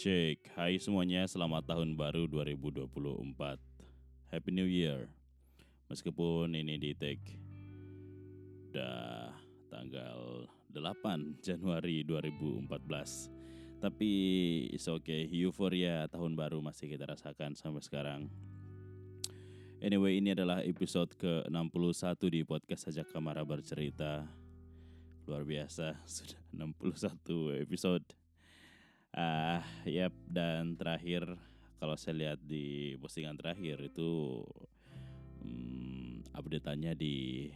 Cek, 0.00 0.56
hai 0.56 0.80
semuanya, 0.80 1.28
selamat 1.28 1.76
tahun 1.76 1.92
baru 1.92 2.24
2024 2.24 2.88
Happy 4.32 4.48
New 4.48 4.64
Year. 4.64 5.12
Meskipun 5.92 6.56
ini 6.56 6.80
di 6.80 6.96
take 6.96 7.36
Udah 8.72 9.28
tanggal 9.68 10.48
8 10.72 10.80
Januari 11.44 12.00
2014 12.08 12.72
Tapi 13.84 14.12
it's 14.72 14.88
okay, 14.88 15.28
euforia 15.28 16.08
tahun 16.08 16.32
baru 16.32 16.64
masih 16.64 16.96
kita 16.96 17.04
rasakan 17.04 17.52
sampai 17.52 17.84
sekarang. 17.84 18.32
Anyway, 19.84 20.16
ini 20.16 20.32
adalah 20.32 20.64
episode 20.64 21.12
ke-61 21.20 22.16
di 22.32 22.40
podcast 22.48 22.88
Sajak 22.88 23.12
Kamara 23.12 23.44
Bercerita. 23.44 24.24
Luar 25.28 25.44
biasa, 25.44 26.00
sudah 26.08 26.40
61 26.56 27.68
episode 27.68 28.19
Ah, 29.10 29.58
uh, 29.58 29.90
yap 29.90 30.14
dan 30.30 30.78
terakhir 30.78 31.26
kalau 31.82 31.98
saya 31.98 32.14
lihat 32.14 32.38
di 32.46 32.94
postingan 33.02 33.34
terakhir 33.34 33.82
itu 33.90 34.46
um, 35.42 36.22
update-nya 36.30 36.94
di 36.94 37.50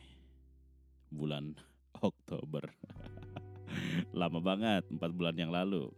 bulan 1.14 1.54
Oktober. 2.02 2.66
Lama 4.18 4.42
banget, 4.42 4.82
empat 4.90 5.10
bulan 5.14 5.38
yang 5.38 5.54
lalu. 5.54 5.94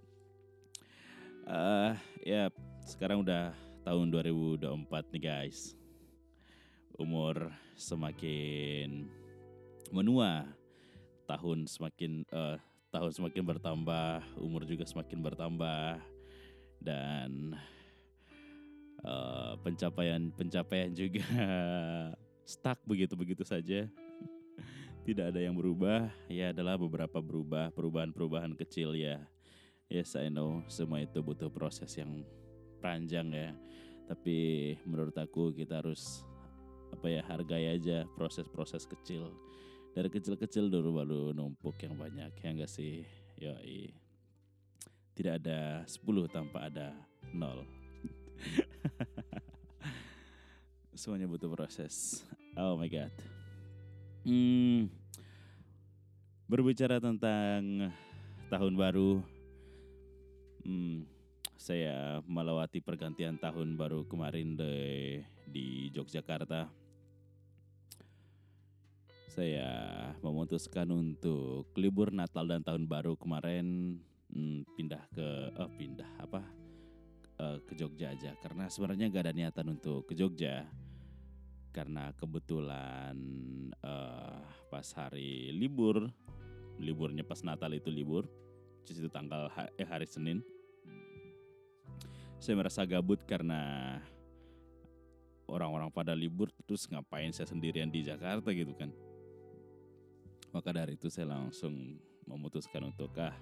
Uh, 1.49 1.97
ya, 2.21 2.53
sekarang 2.85 3.25
udah 3.25 3.57
tahun 3.81 4.13
2024 4.13 5.15
nih 5.17 5.23
guys. 5.25 5.73
Umur 7.01 7.49
semakin 7.81 9.09
menua, 9.89 10.45
tahun 11.25 11.65
semakin 11.65 12.29
uh, 12.29 12.61
tahun 12.91 13.13
semakin 13.13 13.45
bertambah, 13.45 14.23
umur 14.39 14.63
juga 14.65 14.87
semakin 14.87 15.19
bertambah, 15.23 16.01
dan 16.81 17.55
pencapaian-pencapaian 19.63 20.91
uh, 20.93 20.97
juga 20.97 21.27
stuck 22.53 22.79
begitu-begitu 22.87 23.43
saja. 23.43 23.87
Tidak 25.07 25.31
ada 25.31 25.39
yang 25.39 25.55
berubah, 25.55 26.11
ya 26.27 26.51
adalah 26.51 26.75
beberapa 26.75 27.23
berubah, 27.23 27.71
perubahan-perubahan 27.71 28.59
kecil 28.59 28.99
ya. 28.99 29.23
Yes, 29.87 30.19
I 30.19 30.27
know, 30.27 30.67
semua 30.67 31.07
itu 31.07 31.23
butuh 31.23 31.47
proses 31.47 31.95
yang 31.95 32.27
panjang 32.83 33.31
ya. 33.31 33.55
Tapi 34.11 34.75
menurut 34.83 35.15
aku 35.15 35.55
kita 35.55 35.79
harus 35.79 36.27
apa 36.91 37.07
ya 37.11 37.23
hargai 37.27 37.71
aja 37.71 38.07
proses-proses 38.15 38.87
kecil 38.87 39.31
dari 39.97 40.13
kecil-kecil 40.13 40.69
dulu 40.69 41.01
baru 41.01 41.33
numpuk 41.33 41.81
yang 41.81 41.97
banyak 41.97 42.29
ya 42.45 42.53
enggak 42.53 42.69
sih? 42.69 43.01
Yoi. 43.41 43.89
Tidak 45.17 45.41
ada 45.41 45.89
10 45.89 46.05
tanpa 46.29 46.69
ada 46.69 46.93
nol. 47.33 47.65
Semuanya 51.01 51.25
butuh 51.25 51.49
proses. 51.49 52.21
Oh 52.61 52.77
my 52.77 52.93
god. 52.93 53.09
Hmm, 54.29 54.93
berbicara 56.45 57.01
tentang 57.01 57.89
tahun 58.53 58.77
baru 58.77 59.25
hmm, 60.61 61.09
saya 61.57 62.21
melewati 62.29 62.85
pergantian 62.85 63.41
tahun 63.41 63.81
baru 63.81 64.05
kemarin 64.05 64.61
de, 64.61 64.77
di 65.49 65.89
Yogyakarta 65.97 66.69
saya 69.37 69.69
memutuskan 70.25 70.89
untuk 70.97 71.69
libur 71.77 72.09
Natal 72.09 72.49
dan 72.49 72.65
Tahun 72.65 72.89
Baru 72.89 73.21
kemarin 73.21 74.01
hmm, 74.33 74.65
pindah 74.73 75.05
ke 75.13 75.29
oh 75.61 75.69
pindah 75.77 76.09
apa? 76.17 76.41
Uh, 77.37 77.61
ke 77.69 77.77
Jogja 77.77 78.17
aja. 78.17 78.33
Karena 78.41 78.65
sebenarnya 78.73 79.13
gak 79.13 79.29
ada 79.29 79.37
niatan 79.37 79.77
untuk 79.77 80.09
ke 80.09 80.17
Jogja. 80.17 80.65
Karena 81.69 82.17
kebetulan 82.17 83.13
uh, 83.85 84.41
pas 84.73 84.89
hari 84.97 85.53
libur 85.53 86.09
liburnya 86.81 87.21
pas 87.21 87.45
Natal 87.45 87.77
itu 87.77 87.93
libur 87.93 88.25
itu 88.89 89.13
tanggal 89.13 89.53
eh, 89.77 89.85
hari 89.85 90.09
Senin. 90.09 90.41
Saya 92.41 92.57
merasa 92.57 92.89
gabut 92.89 93.21
karena 93.29 94.01
orang-orang 95.45 95.93
pada 95.93 96.17
libur 96.17 96.49
terus 96.65 96.89
ngapain 96.89 97.37
saya 97.37 97.53
sendirian 97.53 97.93
di 97.93 98.01
Jakarta 98.01 98.49
gitu 98.57 98.73
kan 98.73 98.89
maka 100.57 100.73
dari 100.73 100.97
itu 100.97 101.13
saya 101.13 101.37
langsung 101.37 102.01
memutuskan 102.25 102.89
untuk 102.89 103.13
ah 103.21 103.37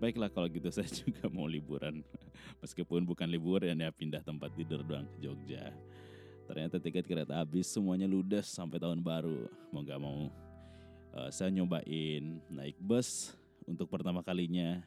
baiklah 0.00 0.32
kalau 0.32 0.48
gitu 0.48 0.72
saya 0.76 0.88
juga 0.88 1.28
mau 1.28 1.44
liburan 1.44 2.00
meskipun 2.64 3.04
bukan 3.04 3.28
liburan 3.28 3.76
ya 3.76 3.92
pindah 3.92 4.24
tempat 4.24 4.48
tidur 4.56 4.80
doang 4.80 5.04
ke 5.04 5.28
Jogja. 5.28 5.68
Ternyata 6.48 6.82
tiket 6.82 7.06
kereta 7.06 7.38
habis 7.38 7.70
semuanya 7.70 8.10
ludes 8.10 8.50
sampai 8.50 8.82
tahun 8.82 9.04
baru. 9.04 9.46
Mau 9.70 9.86
gak 9.86 10.00
mau 10.02 10.26
uh, 11.14 11.30
saya 11.30 11.52
nyobain 11.54 12.42
naik 12.50 12.74
bus 12.82 13.36
untuk 13.70 13.86
pertama 13.86 14.18
kalinya 14.24 14.82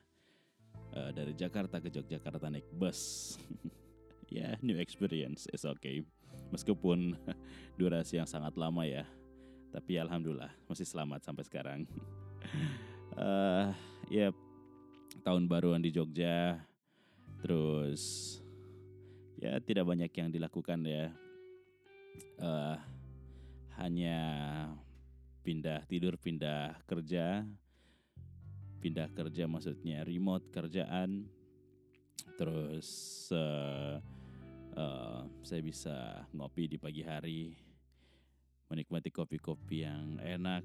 uh, 0.91 1.13
dari 1.15 1.31
Jakarta 1.31 1.79
ke 1.79 1.87
Yogyakarta 1.87 2.51
naik 2.51 2.67
bus. 2.75 3.39
ya, 4.27 4.51
yeah, 4.51 4.53
new 4.59 4.75
experience 4.75 5.47
is 5.55 5.63
okay. 5.63 6.03
Meskipun 6.51 7.15
durasi 7.79 8.19
yang 8.19 8.27
sangat 8.27 8.59
lama 8.59 8.83
ya 8.83 9.07
tapi 9.73 9.97
alhamdulillah 9.97 10.53
masih 10.69 10.85
selamat 10.85 11.25
sampai 11.25 11.43
sekarang. 11.49 11.79
uh, 13.17 13.73
ya 14.13 14.29
tahun 15.25 15.49
baruan 15.49 15.81
di 15.81 15.89
Jogja. 15.89 16.61
Terus 17.41 18.37
ya 19.41 19.57
tidak 19.65 19.89
banyak 19.89 20.13
yang 20.13 20.29
dilakukan 20.29 20.85
ya. 20.85 21.09
Uh, 22.37 22.77
hanya 23.81 24.19
pindah 25.41 25.81
tidur, 25.89 26.21
pindah 26.21 26.77
kerja. 26.85 27.41
Pindah 28.77 29.09
kerja 29.09 29.49
maksudnya 29.49 30.05
remote 30.05 30.53
kerjaan. 30.53 31.25
Terus 32.37 32.89
uh, 33.33 33.97
uh, 34.77 35.25
saya 35.41 35.61
bisa 35.65 36.29
ngopi 36.29 36.69
di 36.69 36.77
pagi 36.77 37.01
hari 37.01 37.72
menikmati 38.71 39.09
kopi-kopi 39.11 39.83
yang 39.83 40.19
enak. 40.19 40.63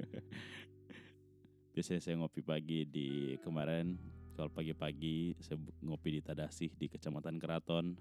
Biasanya 1.74 2.00
saya 2.02 2.18
ngopi 2.18 2.42
pagi 2.42 2.82
di 2.88 3.38
kemarin 3.40 3.94
kalau 4.34 4.50
pagi-pagi 4.50 5.36
saya 5.38 5.60
ngopi 5.84 6.18
di 6.18 6.20
Tadasih 6.24 6.72
di 6.74 6.88
Kecamatan 6.88 7.36
Keraton. 7.36 7.94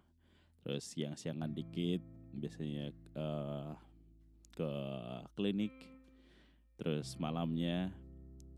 Terus 0.63 0.84
siang-siangan 0.95 1.51
dikit 1.51 2.01
biasanya 2.35 2.91
uh, 3.16 3.75
ke 4.56 4.72
klinik. 5.35 5.75
Terus 6.79 7.19
malamnya 7.19 7.91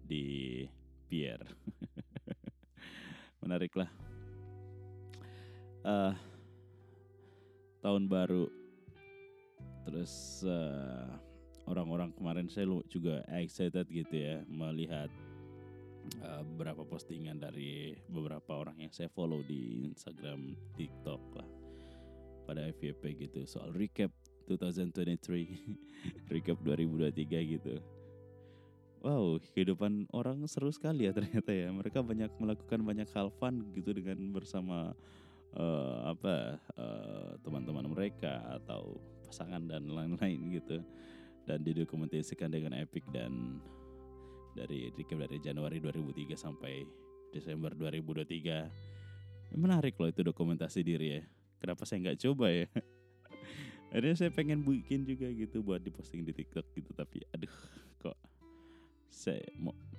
di 0.05 0.65
pier. 1.09 1.41
Menarik 3.41 3.73
lah. 3.73 3.89
Uh, 5.81 6.13
tahun 7.81 8.05
baru 8.05 8.60
Terus 9.87 10.43
uh, 10.45 11.09
orang-orang 11.65 12.13
kemarin 12.13 12.47
saya 12.51 12.69
juga 12.89 13.25
excited 13.31 13.87
gitu 13.89 14.15
ya 14.15 14.43
melihat 14.49 15.09
uh, 16.21 16.43
beberapa 16.53 16.85
postingan 16.85 17.39
dari 17.41 17.95
beberapa 18.09 18.61
orang 18.61 18.77
yang 18.81 18.93
saya 18.93 19.09
follow 19.09 19.41
di 19.45 19.89
Instagram, 19.89 20.53
TikTok 20.77 21.21
lah 21.37 21.49
pada 22.45 22.67
FYP 22.73 23.29
gitu 23.29 23.45
soal 23.45 23.71
recap 23.71 24.09
2023, 24.49 25.15
recap 26.33 26.57
2023 26.65 27.53
gitu. 27.57 27.75
Wow, 29.01 29.41
kehidupan 29.57 30.13
orang 30.13 30.45
seru 30.45 30.69
sekali 30.69 31.09
ya 31.09 31.13
ternyata 31.16 31.49
ya. 31.49 31.73
Mereka 31.73 32.05
banyak 32.05 32.37
melakukan 32.37 32.85
banyak 32.85 33.09
hal 33.17 33.34
fun 33.34 33.66
gitu 33.73 33.97
dengan 33.97 34.19
bersama 34.29 34.93
uh, 35.57 36.13
apa 36.13 36.61
teman-teman 37.41 37.89
uh, 37.89 37.91
mereka 37.97 38.45
atau 38.61 39.01
pasangan 39.31 39.63
dan 39.63 39.87
lain-lain 39.87 40.59
gitu. 40.59 40.83
Dan 41.47 41.63
didokumentasikan 41.63 42.51
dengan 42.51 42.75
epic 42.75 43.07
dan 43.16 43.63
dari 44.51 44.91
recap 44.91 45.23
dari 45.23 45.39
Januari 45.39 45.79
2003 45.79 46.35
sampai 46.35 46.83
Desember 47.31 47.72
2023 47.72 49.55
menarik 49.55 49.95
loh 49.95 50.11
itu 50.11 50.22
dokumentasi 50.22 50.83
diri 50.83 51.07
ya. 51.16 51.23
Kenapa 51.63 51.87
saya 51.87 52.03
nggak 52.03 52.19
coba 52.28 52.51
ya? 52.51 52.67
Akhirnya 53.91 54.16
saya 54.16 54.31
pengen 54.31 54.63
bikin 54.63 55.07
juga 55.07 55.28
gitu 55.31 55.63
buat 55.63 55.79
diposting 55.79 56.27
di 56.27 56.31
TikTok 56.35 56.63
gitu 56.75 56.91
tapi 56.95 57.23
aduh 57.35 57.51
kok 57.99 58.16
saya 59.11 59.43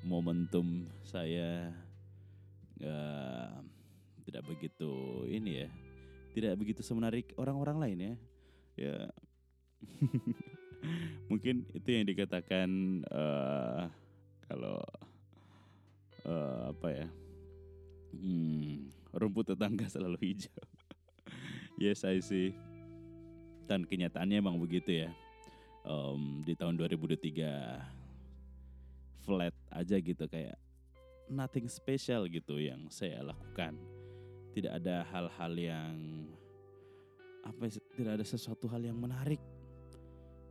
momentum 0.01 0.89
saya 1.05 1.69
nggak 2.81 3.61
tidak 4.25 4.43
begitu 4.49 4.93
ini 5.29 5.61
ya 5.61 5.69
tidak 6.33 6.57
begitu 6.57 6.81
semenarik 6.81 7.37
orang-orang 7.37 7.77
lain 7.77 7.99
ya 8.01 8.15
ya 8.77 9.09
mungkin 11.31 11.67
itu 11.75 11.89
yang 11.89 12.07
dikatakan 12.07 12.69
uh, 13.11 13.91
kalau 14.49 14.83
uh, 16.27 16.75
apa 16.75 16.89
ya 16.91 17.07
hmm, 18.13 18.93
rumput 19.17 19.55
tetangga 19.55 19.89
selalu 19.89 20.19
hijau. 20.21 20.63
yes, 21.83 22.05
I 22.05 22.21
see. 22.21 22.55
Dan 23.69 23.85
kenyataannya 23.89 24.37
emang 24.41 24.61
begitu 24.61 24.93
ya. 25.07 25.11
Um, 25.83 26.47
di 26.47 26.55
tahun 26.55 26.79
2023 26.79 29.27
flat 29.27 29.51
aja 29.75 29.99
gitu 29.99 30.31
kayak 30.31 30.55
nothing 31.27 31.67
special 31.67 32.31
gitu 32.31 32.63
yang 32.63 32.87
saya 32.87 33.19
lakukan. 33.25 33.75
Tidak 34.53 34.71
ada 34.71 35.03
hal-hal 35.11 35.53
yang 35.59 35.97
apa 37.53 37.69
ya, 37.69 37.81
tidak 37.95 38.13
ada 38.21 38.27
sesuatu 38.27 38.67
hal 38.73 38.83
yang 38.83 38.97
menarik 38.97 39.41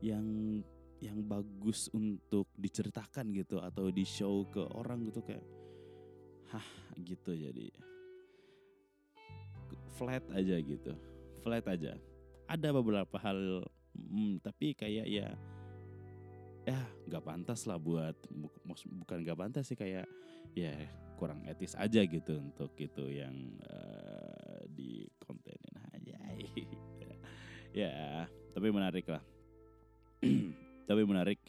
yang 0.02 0.26
yang 1.02 1.18
bagus 1.26 1.90
untuk 1.98 2.54
diceritakan 2.58 3.34
gitu 3.34 3.58
atau 3.58 3.90
di 3.90 4.06
show 4.06 4.46
ke 4.50 4.62
orang 4.78 5.02
gitu 5.10 5.26
kayak 5.26 5.42
hah 6.54 6.68
gitu 7.02 7.34
jadi. 7.34 7.74
Flat 9.98 10.26
aja 10.34 10.58
gitu 10.62 10.94
flat 11.42 11.66
aja. 11.66 11.98
Ada 12.46 12.70
beberapa 12.70 13.18
hal 13.18 13.66
hmm, 13.98 14.46
tapi 14.46 14.78
kayak 14.78 15.10
ya 15.10 15.28
ya 16.62 16.80
nggak 17.10 17.26
pantas 17.26 17.66
lah 17.66 17.82
buat 17.82 18.14
bukan 18.86 19.18
nggak 19.26 19.40
pantas 19.40 19.66
sih 19.66 19.78
kayak 19.78 20.06
ya 20.54 20.74
kurang 21.18 21.42
etis 21.50 21.74
aja 21.74 22.06
gitu 22.06 22.38
untuk 22.38 22.70
itu 22.78 23.10
yang 23.10 23.34
uh, 23.66 24.01
ya 27.72 28.28
tapi 28.52 28.68
menarik 28.70 29.08
lah. 29.08 29.24
Tapi 30.90 31.02
menarik 31.08 31.40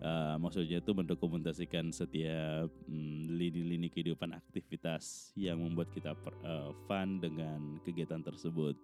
uh, 0.00 0.40
maksudnya 0.40 0.80
itu 0.80 0.92
mendokumentasikan 0.96 1.92
setiap 1.92 2.72
lini 2.88 3.52
lini-lini 3.52 3.92
kehidupan 3.92 4.32
aktivitas 4.32 5.30
yang 5.36 5.60
membuat 5.60 5.92
kita 5.92 6.16
per, 6.16 6.32
uh, 6.40 6.72
fun 6.88 7.20
dengan 7.20 7.76
kegiatan 7.84 8.24
tersebut. 8.24 8.74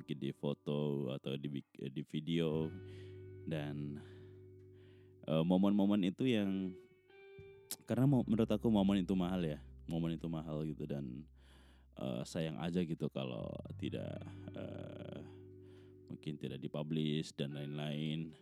Mungkin 0.00 0.16
di 0.16 0.32
foto 0.32 1.12
atau 1.12 1.36
di 1.36 1.60
di 1.92 2.02
video. 2.08 2.72
Dan 3.42 3.98
momen 5.28 5.74
momen-momen 5.74 6.00
itu 6.06 6.26
yang 6.30 6.70
karena 7.84 8.08
menurut 8.08 8.48
aku 8.48 8.72
momen 8.72 9.04
itu 9.04 9.12
mahal 9.12 9.42
ya. 9.44 9.60
Momen 9.84 10.16
itu 10.16 10.26
mahal 10.32 10.64
gitu 10.64 10.88
dan 10.88 11.26
uh, 12.00 12.24
sayang 12.24 12.56
aja 12.62 12.80
gitu 12.80 13.10
kalau 13.12 13.50
tidak 13.76 14.16
uh, 14.56 15.11
mungkin 16.12 16.36
tidak 16.36 16.60
dipublish 16.60 17.32
dan 17.32 17.56
lain-lain. 17.56 18.36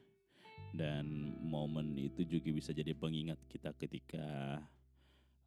Dan 0.71 1.35
momen 1.43 1.95
itu 1.99 2.23
juga 2.27 2.51
bisa 2.51 2.71
jadi 2.71 2.95
pengingat 2.95 3.39
kita 3.51 3.75
ketika 3.75 4.59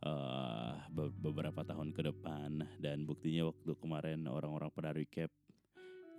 uh, 0.03 0.75
beberapa 1.19 1.63
tahun 1.63 1.91
ke 1.91 2.01
depan. 2.11 2.63
Dan 2.79 3.03
buktinya 3.03 3.51
waktu 3.51 3.75
kemarin 3.75 4.23
orang-orang 4.27 4.71
pada 4.71 4.95
recap 4.95 5.31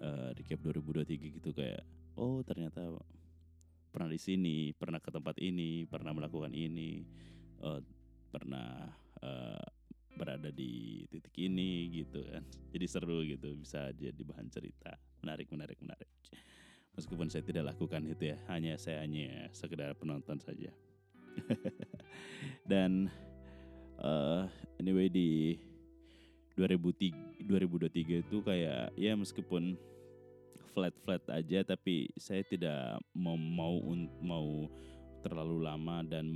uh, 0.04 0.30
recap 0.36 0.60
2023 0.60 1.40
gitu 1.40 1.50
kayak 1.56 1.84
oh 2.20 2.44
ternyata 2.46 2.94
pernah 3.90 4.10
di 4.10 4.18
sini 4.18 4.74
pernah 4.74 4.98
ke 4.98 5.10
tempat 5.10 5.38
ini 5.38 5.86
pernah 5.86 6.10
melakukan 6.10 6.50
ini 6.50 7.02
uh, 7.62 7.78
pernah 8.30 8.90
uh, 9.22 9.66
berada 10.14 10.50
di 10.54 11.04
titik 11.10 11.34
ini 11.42 11.90
gitu 11.90 12.22
kan. 12.22 12.42
Jadi 12.72 12.86
seru 12.86 13.22
gitu 13.26 13.54
bisa 13.58 13.90
jadi 13.94 14.18
bahan 14.22 14.46
cerita 14.50 14.94
menarik 15.24 15.48
menarik 15.48 15.80
menarik 15.80 16.08
Meskipun 16.94 17.26
saya 17.26 17.42
tidak 17.42 17.74
lakukan 17.74 18.06
itu 18.06 18.30
ya, 18.30 18.38
hanya 18.46 18.78
saya 18.78 19.02
hanya 19.02 19.50
sekedar 19.50 19.98
penonton 19.98 20.38
saja. 20.38 20.70
Dan 22.70 23.10
uh, 23.98 24.46
anyway 24.78 25.10
di 25.10 25.58
2003, 26.54 27.50
2023 27.50 28.22
itu 28.22 28.36
kayak 28.46 28.94
ya 28.94 29.12
meskipun 29.18 29.74
flat-flat 30.70 31.22
aja 31.34 31.66
tapi 31.66 32.14
saya 32.14 32.46
tidak 32.46 33.02
mau 33.10 33.34
mau 33.34 33.82
mau 34.22 34.70
terlalu 35.22 35.66
lama 35.66 36.02
dan 36.06 36.26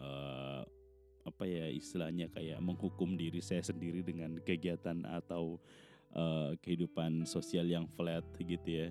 uh, 0.00 0.64
apa 1.28 1.44
ya 1.44 1.68
istilahnya 1.68 2.32
kayak 2.32 2.60
menghukum 2.64 3.16
diri 3.16 3.44
saya 3.44 3.60
sendiri 3.60 4.00
dengan 4.00 4.40
kegiatan 4.40 5.04
atau 5.04 5.60
uh, 6.18 6.50
kehidupan 6.58 7.22
sosial 7.22 7.70
yang 7.70 7.86
flat 7.94 8.26
gitu 8.42 8.66
ya 8.66 8.88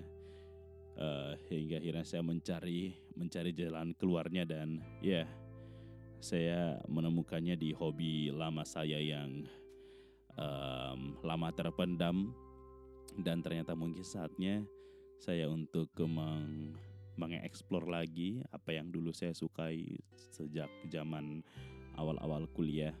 uh, 0.96 1.36
hingga 1.52 1.76
akhirnya 1.76 2.06
saya 2.08 2.24
mencari 2.24 2.96
mencari 3.12 3.52
jalan 3.52 3.92
keluarnya 4.00 4.48
dan 4.48 4.80
ya 5.04 5.22
yeah, 5.22 5.26
saya 6.18 6.80
menemukannya 6.88 7.54
di 7.54 7.70
hobi 7.76 8.32
lama 8.32 8.64
saya 8.66 8.98
yang 8.98 9.46
um, 10.34 11.14
lama 11.22 11.48
terpendam 11.54 12.34
dan 13.20 13.44
ternyata 13.44 13.78
mungkin 13.78 14.02
saatnya 14.02 14.66
saya 15.18 15.50
untuk 15.50 15.90
meng 16.06 16.74
mengeksplor 17.18 17.90
lagi 17.90 18.46
apa 18.54 18.78
yang 18.78 18.94
dulu 18.94 19.10
saya 19.10 19.34
sukai 19.34 19.98
sejak 20.14 20.70
zaman 20.86 21.42
awal-awal 21.98 22.46
kuliah 22.54 22.94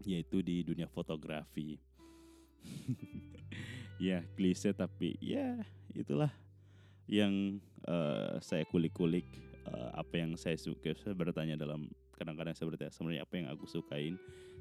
yaitu 0.00 0.40
di 0.40 0.64
dunia 0.64 0.88
fotografi. 0.88 1.76
ya 4.06 4.24
klise 4.34 4.74
tapi 4.74 5.16
ya 5.22 5.60
itulah 5.94 6.32
yang 7.06 7.60
uh, 7.84 8.40
saya 8.40 8.64
kulik-kulik 8.68 9.28
uh, 9.68 9.92
apa 9.96 10.24
yang 10.24 10.36
saya 10.40 10.56
suka. 10.56 10.96
Saya 10.96 11.12
bertanya 11.12 11.56
dalam 11.56 11.88
kadang-kadang 12.16 12.54
saya 12.56 12.70
bertanya 12.72 12.92
sebenarnya 12.94 13.22
apa 13.26 13.34
yang 13.36 13.48
aku 13.52 13.64
sukain 13.68 14.14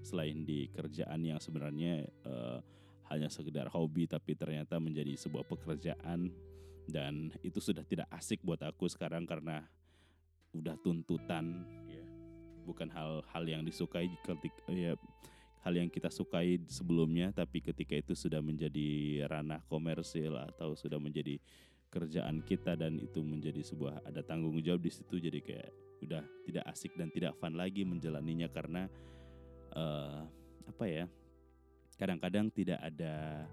selain 0.03 0.43
di 0.43 0.67
kerjaan 0.73 1.21
yang 1.23 1.39
sebenarnya 1.39 2.03
uh, 2.27 2.59
hanya 3.11 3.29
sekedar 3.31 3.69
hobi 3.71 4.09
tapi 4.09 4.35
ternyata 4.35 4.81
menjadi 4.81 5.15
sebuah 5.15 5.45
pekerjaan 5.47 6.33
dan 6.89 7.31
itu 7.45 7.63
sudah 7.63 7.85
tidak 7.87 8.11
asik 8.11 8.43
buat 8.43 8.59
aku 8.59 8.91
sekarang 8.91 9.23
karena 9.23 9.63
udah 10.51 10.75
tuntutan? 10.83 11.63
Ya 11.87 12.03
bukan 12.63 12.87
hal-hal 12.91 13.43
yang 13.43 13.63
disukai 13.67 14.07
ketika 14.23 14.63
ya 14.71 14.95
hal 15.63 15.73
yang 15.79 15.87
kita 15.87 16.11
sukai 16.11 16.59
sebelumnya 16.67 17.31
tapi 17.31 17.63
ketika 17.63 17.95
itu 17.95 18.13
sudah 18.13 18.43
menjadi 18.43 19.23
ranah 19.31 19.63
komersil 19.71 20.35
atau 20.35 20.75
sudah 20.75 20.99
menjadi 20.99 21.39
kerjaan 21.87 22.43
kita 22.43 22.75
dan 22.75 22.99
itu 22.99 23.23
menjadi 23.23 23.63
sebuah 23.63 24.03
ada 24.03 24.19
tanggung 24.25 24.59
jawab 24.59 24.83
di 24.83 24.91
situ 24.91 25.23
jadi 25.23 25.39
kayak 25.39 25.71
udah 26.03 26.23
tidak 26.43 26.63
asik 26.67 26.91
dan 26.99 27.07
tidak 27.15 27.37
fun 27.39 27.55
lagi 27.55 27.87
menjalaninya 27.87 28.51
karena 28.51 28.91
uh, 29.77 30.27
apa 30.67 30.85
ya 30.89 31.05
kadang-kadang 31.95 32.51
tidak 32.51 32.81
ada 32.83 33.47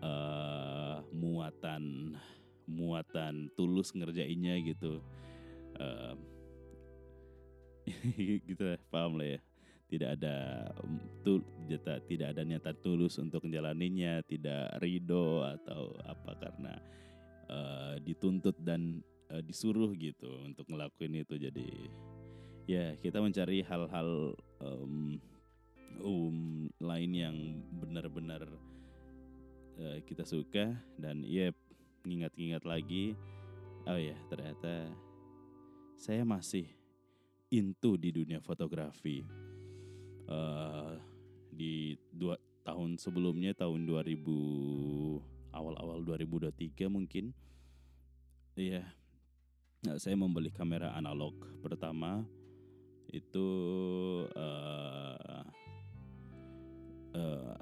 uh, 0.00 1.04
muatan 1.12 2.16
muatan 2.64 3.52
tulus 3.52 3.92
ngerjainnya 3.92 4.56
gitu. 4.64 5.04
Uh, 5.76 6.16
gitu 8.48 8.80
paham 8.88 9.20
lah 9.20 9.36
ya 9.36 9.38
tidak 9.88 10.16
ada 10.20 10.68
tul, 11.22 11.44
tidak 12.08 12.28
ada 12.34 12.42
niatan 12.42 12.76
tulus 12.80 13.20
untuk 13.20 13.44
menjalaninya 13.44 14.24
tidak 14.24 14.80
ridho 14.80 15.44
atau 15.44 15.94
apa 16.08 16.32
karena 16.40 16.74
uh, 17.48 17.94
dituntut 18.00 18.56
dan 18.64 19.04
uh, 19.30 19.42
disuruh 19.44 19.92
gitu 19.94 20.28
untuk 20.44 20.66
ngelakuin 20.72 21.20
itu. 21.20 21.36
Jadi 21.36 21.68
ya 22.64 22.96
kita 22.96 23.20
mencari 23.20 23.60
hal-hal 23.60 24.32
um, 24.64 25.20
um 26.00 26.66
lain 26.80 27.12
yang 27.12 27.36
benar-benar 27.76 28.48
uh, 29.78 29.98
kita 30.08 30.24
suka 30.24 30.74
dan 30.96 31.22
ya 31.22 31.52
ingat-ingat 32.04 32.64
lagi 32.68 33.16
oh 33.88 34.00
ya 34.00 34.16
ternyata 34.28 34.88
saya 35.96 36.24
masih 36.24 36.68
into 37.52 37.96
di 37.96 38.10
dunia 38.10 38.40
fotografi 38.40 39.24
uh, 40.28 40.94
di 41.54 41.94
dua 42.10 42.36
tahun 42.64 42.96
sebelumnya 42.96 43.52
tahun 43.52 43.84
2000 43.84 45.54
awal-awal 45.54 46.02
2023 46.02 46.88
mungkin. 46.90 47.30
Iya. 48.58 48.82
Nah, 49.84 50.00
saya 50.00 50.16
membeli 50.16 50.48
kamera 50.48 50.96
analog 50.96 51.36
pertama 51.60 52.24
itu 53.12 53.46
uh, 54.32 55.44
uh, 57.14 57.58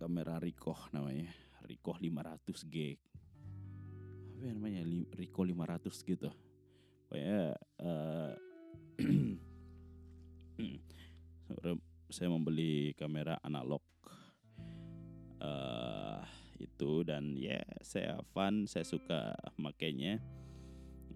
kamera 0.00 0.40
Ricoh 0.40 0.88
namanya. 0.90 1.28
Ricoh 1.68 2.00
500G. 2.00 2.74
Apa 4.36 4.42
ya 4.48 4.52
namanya? 4.56 4.82
Ricoh 5.12 5.44
500 5.44 5.92
gitu. 6.08 6.30
Pokoknya 7.06 7.54
uh, 7.86 8.32
saya 12.10 12.30
membeli 12.30 12.94
kamera 12.94 13.38
analog 13.42 13.82
uh, 15.42 16.22
itu 16.56 17.04
dan 17.04 17.36
ya 17.36 17.60
saya 17.82 18.22
fun 18.34 18.64
saya 18.66 18.86
suka 18.86 19.34
makainya. 19.58 20.22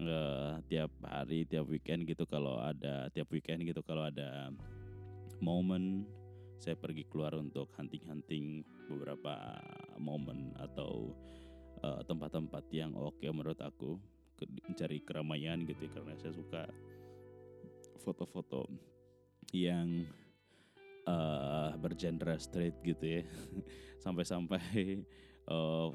Uh, 0.01 0.57
tiap 0.65 0.89
hari 1.05 1.45
tiap 1.45 1.69
weekend 1.69 2.09
gitu 2.09 2.25
kalau 2.25 2.57
ada 2.57 3.05
tiap 3.13 3.29
weekend 3.29 3.61
gitu 3.69 3.85
kalau 3.85 4.09
ada 4.09 4.49
momen 5.45 6.09
saya 6.57 6.73
pergi 6.73 7.05
keluar 7.05 7.37
untuk 7.37 7.69
hunting-hunting 7.77 8.65
beberapa 8.89 9.61
momen 10.01 10.57
atau 10.57 11.13
uh, 11.85 12.01
tempat-tempat 12.05 12.65
yang 12.73 12.97
oke 12.97 13.17
okay 13.21 13.29
menurut 13.29 13.61
aku 13.61 14.01
mencari 14.41 15.05
keramaian 15.05 15.61
gitu 15.69 15.85
ya, 15.85 15.91
karena 15.93 16.13
saya 16.17 16.33
suka 16.33 16.65
foto-foto 18.01 18.65
yang 19.53 20.05
uh, 21.07 21.73
bergenre 21.77 22.37
street 22.37 22.75
gitu 22.83 23.21
ya. 23.21 23.21
Sampai-sampai 24.03 25.01
uh, 25.49 25.89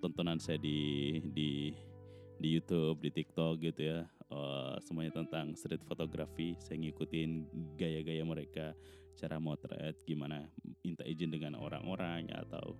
tontonan 0.00 0.40
saya 0.40 0.58
di 0.60 1.20
di 1.32 1.72
di 2.42 2.48
YouTube 2.48 3.00
di 3.04 3.10
TikTok 3.12 3.54
gitu 3.62 3.82
ya. 3.82 4.00
Uh, 4.32 4.80
semuanya 4.80 5.12
tentang 5.20 5.52
street 5.52 5.84
fotografi 5.84 6.56
saya 6.56 6.80
ngikutin 6.80 7.44
gaya-gaya 7.76 8.24
mereka 8.24 8.72
cara 9.12 9.36
motret 9.36 9.92
gimana 10.08 10.48
minta 10.80 11.04
izin 11.04 11.28
dengan 11.28 11.60
orang-orang 11.60 12.32
atau 12.32 12.72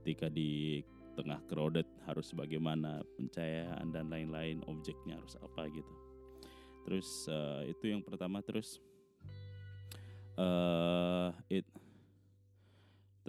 ketika 0.00 0.32
di 0.32 0.80
tengah 1.20 1.36
crowded 1.52 1.84
harus 2.08 2.32
bagaimana 2.32 3.04
pencahayaan 3.20 3.92
dan 3.92 4.08
lain-lain 4.08 4.64
objeknya 4.64 5.20
harus 5.20 5.36
apa 5.36 5.68
gitu. 5.68 5.94
Terus 6.88 7.28
uh, 7.28 7.60
itu 7.68 7.92
yang 7.92 8.00
pertama. 8.00 8.40
Terus 8.40 8.80
uh, 10.40 10.79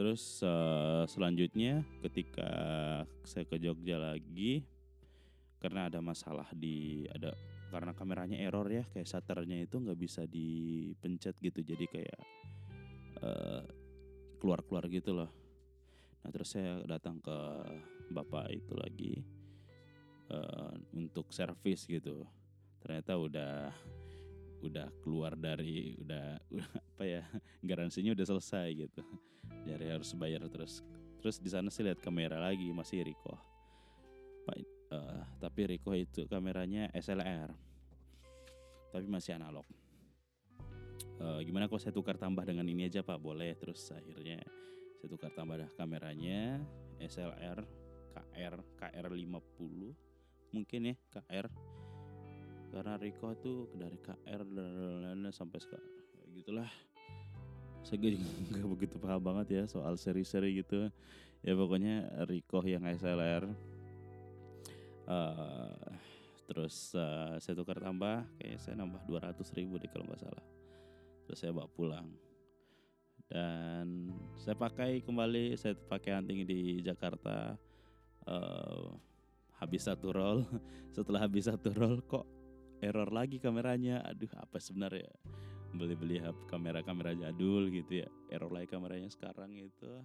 terus 0.01 0.41
uh, 0.41 1.05
selanjutnya 1.05 1.85
ketika 2.01 2.49
saya 3.21 3.45
ke 3.45 3.61
Jogja 3.61 4.01
lagi 4.01 4.65
karena 5.61 5.93
ada 5.93 6.01
masalah 6.01 6.49
di 6.57 7.05
ada 7.05 7.37
karena 7.69 7.93
kameranya 7.93 8.41
error 8.41 8.65
ya 8.65 8.81
kayak 8.89 9.05
shutternya 9.05 9.61
itu 9.61 9.77
nggak 9.77 9.99
bisa 10.01 10.25
dipencet 10.25 11.37
gitu. 11.37 11.61
Jadi 11.61 11.85
kayak 11.85 12.19
uh, 13.21 13.61
keluar 14.41 14.65
keluar 14.65 14.89
gitu 14.89 15.13
loh. 15.13 15.29
Nah 16.25 16.29
terus 16.33 16.49
saya 16.49 16.81
datang 16.89 17.21
ke 17.21 17.37
bapak 18.09 18.57
itu 18.57 18.73
lagi 18.73 19.13
uh, 20.33 20.73
untuk 20.97 21.29
servis 21.29 21.85
gitu. 21.85 22.25
Ternyata 22.81 23.21
udah 23.21 23.69
udah 24.61 24.87
keluar 25.01 25.33
dari 25.35 25.97
udah, 25.97 26.37
apa 26.95 27.03
ya 27.03 27.23
garansinya 27.65 28.13
udah 28.13 28.25
selesai 28.25 28.67
gitu. 28.77 29.01
Jadi 29.65 29.85
harus 29.89 30.13
bayar 30.17 30.45
terus. 30.47 30.85
Terus 31.21 31.37
di 31.37 31.49
sana 31.49 31.69
sih 31.69 31.85
lihat 31.85 32.01
kamera 32.01 32.41
lagi 32.41 32.69
masih 32.73 33.05
Ricoh 33.05 33.51
pak 34.41 34.57
uh, 34.91 35.21
tapi 35.37 35.69
Ricoh 35.69 35.95
itu 35.95 36.25
kameranya 36.25 36.89
SLR 36.97 37.49
tapi 38.91 39.07
masih 39.07 39.39
analog. 39.39 39.63
Uh, 41.15 41.39
gimana 41.47 41.71
kalau 41.71 41.79
saya 41.79 41.95
tukar 41.95 42.19
tambah 42.19 42.43
dengan 42.43 42.67
ini 42.67 42.91
aja 42.91 42.99
pak? 42.99 43.15
Boleh. 43.23 43.55
Terus 43.55 43.87
akhirnya 43.95 44.43
saya 44.99 45.07
tukar 45.07 45.31
tambah 45.31 45.63
kameranya 45.79 46.59
SLR 46.99 47.63
KR 48.11 48.55
KR 48.75 49.05
50 49.07 50.51
mungkin 50.51 50.91
ya 50.91 50.95
KR 51.07 51.47
karena 52.71 52.95
Rico 52.95 53.35
tuh 53.35 53.67
dari 53.75 53.99
KR 53.99 54.41
dan 54.47 55.27
sampai 55.35 55.59
sekarang 55.59 55.91
gitulah. 56.31 56.71
Saya 57.83 57.99
nggak 58.51 58.69
begitu 58.71 58.95
paham 58.97 59.21
banget 59.21 59.47
ya 59.51 59.63
soal 59.67 59.99
seri-seri 59.99 60.63
gitu. 60.63 60.87
Ya 61.43 61.53
pokoknya 61.57 62.25
Rico 62.29 62.63
yang 62.63 62.87
SLR 62.87 63.49
uh, 65.09 65.11
eh, 65.11 65.95
terus 66.47 66.93
uh, 66.95 67.35
saya 67.41 67.53
tukar 67.57 67.81
tambah 67.81 68.23
kayak 68.37 68.59
saya 68.61 68.77
nambah 68.77 69.03
200 69.09 69.57
ribu 69.57 69.75
deh 69.81 69.89
kalau 69.91 70.07
nggak 70.07 70.21
salah. 70.23 70.45
Terus 71.27 71.37
saya 71.37 71.51
bawa 71.51 71.67
pulang. 71.67 72.07
Dan 73.31 74.11
saya 74.35 74.55
pakai 74.59 75.03
kembali 75.03 75.55
saya 75.55 75.75
pakai 75.75 76.15
hunting 76.19 76.43
di 76.43 76.83
Jakarta 76.83 77.55
uh, 78.27 78.95
habis 79.59 79.87
satu 79.87 80.11
roll. 80.15 80.39
Setelah 80.95 81.23
habis 81.25 81.47
satu 81.47 81.71
roll 81.71 82.03
kok 82.03 82.40
error 82.81 83.09
lagi 83.13 83.37
kameranya. 83.37 84.01
Aduh 84.09 84.29
apa 84.35 84.57
sebenarnya? 84.57 85.07
Beli-beli 85.71 86.19
kamera-kamera 86.49 87.15
jadul 87.15 87.71
gitu 87.71 88.03
ya. 88.03 88.09
Error 88.27 88.51
lagi 88.51 88.67
kameranya 88.67 89.07
sekarang 89.07 89.55
itu. 89.55 90.03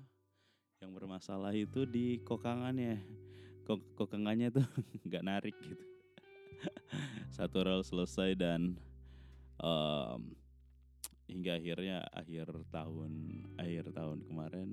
Yang 0.85 0.93
bermasalah 0.93 1.57
itu 1.57 1.89
di 1.89 2.21
kokangannya. 2.23 3.01
Kok 3.67 3.99
kokangannya 3.99 4.53
tuh 4.53 4.67
nggak 5.09 5.25
narik 5.25 5.57
gitu. 5.59 5.85
Satu 7.37 7.65
roll 7.67 7.83
selesai 7.83 8.37
dan 8.39 8.79
um, 9.59 10.37
hingga 11.27 11.59
akhirnya 11.59 12.07
akhir 12.15 12.55
tahun 12.71 13.13
akhir 13.59 13.91
tahun 13.91 14.23
kemarin 14.31 14.69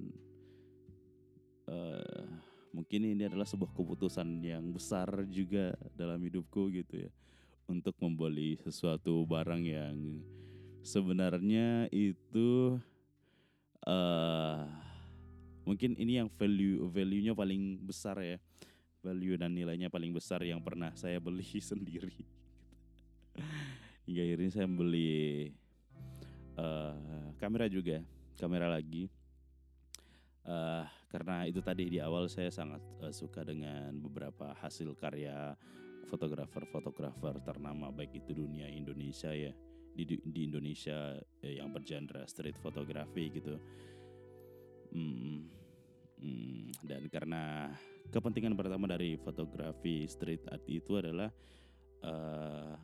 uh, 1.66 2.26
mungkin 2.74 3.02
ini 3.10 3.26
adalah 3.26 3.46
sebuah 3.46 3.74
keputusan 3.74 4.42
yang 4.46 4.70
besar 4.70 5.10
juga 5.34 5.74
dalam 5.98 6.22
hidupku 6.22 6.70
gitu 6.70 7.10
ya 7.10 7.12
untuk 7.68 7.96
membeli 8.00 8.60
sesuatu 8.60 9.24
barang 9.24 9.64
yang 9.64 10.20
sebenarnya 10.84 11.88
itu 11.90 12.76
uh, 13.88 14.68
mungkin 15.64 15.96
ini 15.96 16.20
yang 16.20 16.28
value 16.28 16.84
value-nya 16.92 17.34
paling 17.34 17.80
besar 17.84 18.20
ya. 18.20 18.38
Value 19.04 19.36
dan 19.36 19.52
nilainya 19.52 19.92
paling 19.92 20.16
besar 20.16 20.40
yang 20.48 20.64
pernah 20.64 20.96
saya 20.96 21.20
beli 21.20 21.44
sendiri. 21.72 22.16
Hingga 24.08 24.22
akhirnya 24.24 24.52
saya 24.52 24.68
beli 24.68 25.52
uh, 26.56 27.36
kamera 27.40 27.68
juga 27.68 28.04
kamera 28.40 28.72
lagi. 28.72 29.12
Uh, 30.44 30.84
karena 31.08 31.48
itu 31.48 31.64
tadi 31.64 31.88
di 31.88 32.04
awal 32.04 32.28
saya 32.28 32.52
sangat 32.52 32.84
uh, 33.00 33.16
suka 33.16 33.48
dengan 33.48 33.96
beberapa 33.96 34.52
hasil 34.60 34.92
karya 35.00 35.56
fotografer-fotografer 36.08 37.42
ternama 37.44 37.90
baik 37.90 38.24
itu 38.24 38.36
dunia 38.36 38.68
Indonesia 38.70 39.32
ya 39.32 39.52
di 39.94 40.04
di 40.10 40.42
Indonesia 40.50 41.14
eh, 41.46 41.62
yang 41.62 41.70
bergenre 41.70 42.26
street 42.26 42.58
fotografi 42.58 43.30
gitu. 43.30 43.56
Hmm, 44.94 45.50
hmm, 46.22 46.86
dan 46.86 47.02
karena 47.10 47.74
kepentingan 48.10 48.54
pertama 48.58 48.86
dari 48.90 49.18
fotografi 49.18 50.06
street 50.06 50.46
art 50.50 50.66
itu 50.70 51.02
adalah 51.02 51.30
uh, 52.06 52.78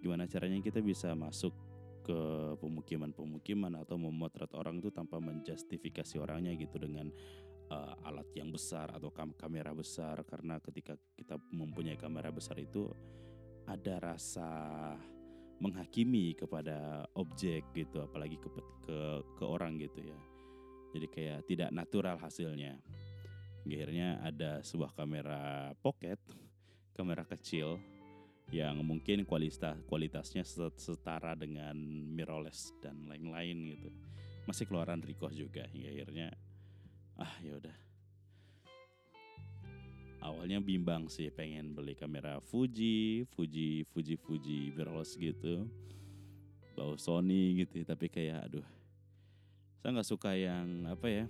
gimana 0.00 0.24
caranya 0.24 0.60
kita 0.64 0.80
bisa 0.80 1.12
masuk 1.12 1.52
ke 2.00 2.20
pemukiman-pemukiman 2.64 3.76
atau 3.84 4.00
memotret 4.00 4.48
orang 4.56 4.80
itu 4.80 4.88
tanpa 4.88 5.20
menjustifikasi 5.20 6.16
orangnya 6.16 6.56
gitu 6.56 6.80
dengan 6.80 7.12
uh, 7.70 7.94
alat 8.04 8.26
yang 8.34 8.50
besar 8.50 8.90
atau 8.90 9.14
kam 9.14 9.32
kamera 9.38 9.70
besar 9.72 10.20
karena 10.26 10.58
ketika 10.58 10.98
kita 11.14 11.38
mempunyai 11.54 11.96
kamera 11.96 12.28
besar 12.34 12.58
itu 12.58 12.90
ada 13.70 14.02
rasa 14.02 14.50
menghakimi 15.60 16.34
kepada 16.34 17.04
objek 17.14 17.70
gitu 17.76 18.02
apalagi 18.02 18.40
ke 18.40 18.48
ke 18.84 18.98
ke 19.38 19.44
orang 19.46 19.78
gitu 19.78 20.02
ya. 20.02 20.18
Jadi 20.90 21.06
kayak 21.06 21.40
tidak 21.46 21.70
natural 21.70 22.18
hasilnya. 22.18 22.74
Akhirnya 23.62 24.18
ada 24.24 24.64
sebuah 24.66 24.96
kamera 24.98 25.70
pocket 25.78 26.18
kamera 26.96 27.22
kecil 27.22 27.78
yang 28.50 28.82
mungkin 28.82 29.22
kualitas 29.22 29.78
kualitasnya 29.86 30.42
setara 30.74 31.38
dengan 31.38 31.76
mirrorless 32.18 32.74
dan 32.82 33.06
lain-lain 33.06 33.78
gitu. 33.78 33.88
Masih 34.50 34.66
keluaran 34.66 34.98
Ricoh 34.98 35.30
juga 35.30 35.62
hingga 35.70 35.94
akhirnya 35.94 36.28
ah 37.20 37.34
ya 37.44 37.52
udah. 37.60 37.76
Awalnya 40.20 40.60
bimbang 40.60 41.08
sih 41.08 41.32
pengen 41.32 41.72
beli 41.72 41.96
kamera 41.96 42.40
Fuji, 42.44 43.24
Fuji, 43.32 43.88
Fuji, 43.88 44.20
Fuji 44.20 44.72
mirrorless 44.76 45.16
gitu, 45.16 45.64
bawa 46.76 46.96
Sony 47.00 47.64
gitu, 47.64 47.80
tapi 47.88 48.12
kayak 48.12 48.52
aduh, 48.52 48.66
saya 49.80 49.96
nggak 49.96 50.08
suka 50.08 50.36
yang 50.36 50.84
apa 50.92 51.06
ya, 51.08 51.24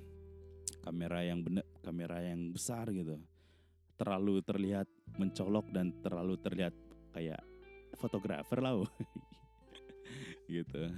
kamera 0.82 1.22
yang 1.22 1.38
bener, 1.38 1.62
kamera 1.86 2.18
yang 2.18 2.50
besar 2.50 2.90
gitu, 2.90 3.14
terlalu 3.94 4.42
terlihat 4.42 4.90
mencolok 5.14 5.70
dan 5.70 5.94
terlalu 6.02 6.34
terlihat 6.42 6.74
kayak 7.14 7.38
fotografer 7.94 8.58
lah, 8.58 8.74
gitu 10.50 10.90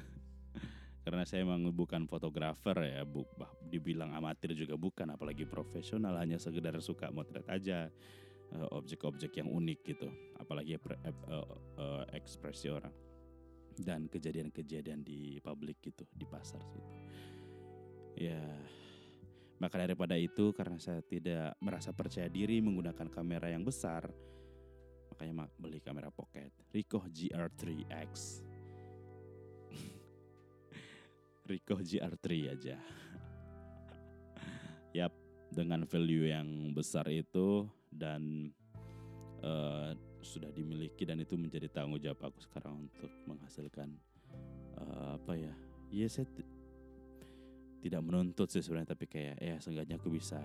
karena 1.02 1.26
saya 1.26 1.42
emang 1.42 1.66
bukan 1.74 2.06
fotografer 2.06 2.78
ya, 2.86 3.02
bu, 3.02 3.26
dibilang 3.66 4.14
amatir 4.14 4.54
juga 4.54 4.78
bukan, 4.78 5.10
apalagi 5.10 5.42
profesional 5.42 6.14
hanya 6.22 6.38
sekedar 6.38 6.78
suka 6.78 7.10
motret 7.10 7.46
aja 7.50 7.90
eh, 8.54 8.68
objek-objek 8.70 9.42
yang 9.42 9.50
unik 9.50 9.78
gitu, 9.82 10.08
apalagi 10.38 10.78
uh, 10.78 11.46
uh, 11.78 12.04
ekspresi 12.14 12.70
orang 12.70 12.94
dan 13.74 14.06
kejadian-kejadian 14.06 15.02
di 15.02 15.42
publik 15.42 15.82
gitu 15.82 16.06
di 16.14 16.22
pasar 16.28 16.62
gitu. 16.70 16.90
Ya, 18.12 18.38
maka 19.58 19.82
daripada 19.82 20.14
itu 20.14 20.54
karena 20.54 20.78
saya 20.78 21.02
tidak 21.02 21.58
merasa 21.58 21.90
percaya 21.90 22.30
diri 22.30 22.62
menggunakan 22.62 23.10
kamera 23.10 23.50
yang 23.50 23.66
besar, 23.66 24.06
makanya 25.10 25.50
beli 25.58 25.82
kamera 25.82 26.14
pocket 26.14 26.52
Ricoh 26.70 27.04
GR3X 27.10 28.12
Ricoh 31.42 31.80
GR3 31.82 32.26
aja. 32.50 32.76
Yap, 34.98 35.12
dengan 35.52 35.84
value 35.84 36.32
yang 36.32 36.72
besar 36.72 37.08
itu 37.12 37.68
dan 37.92 38.48
uh, 39.44 39.92
sudah 40.22 40.48
dimiliki 40.54 41.02
dan 41.04 41.20
itu 41.20 41.34
menjadi 41.34 41.68
tanggung 41.68 42.00
jawab 42.00 42.32
aku 42.32 42.40
sekarang 42.40 42.88
untuk 42.88 43.10
menghasilkan 43.26 43.90
uh, 44.78 45.18
apa 45.18 45.32
ya? 45.36 45.52
Iya 45.92 46.08
saya 46.08 46.26
tidak 47.82 48.00
menuntut 48.00 48.48
sih 48.48 48.62
sebenarnya 48.62 48.94
tapi 48.94 49.10
kayak 49.10 49.36
ya 49.42 49.58
seenggaknya 49.58 49.98
aku 49.98 50.08
bisa 50.14 50.38